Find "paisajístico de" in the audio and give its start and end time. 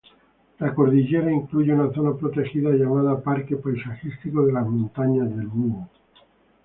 3.57-4.53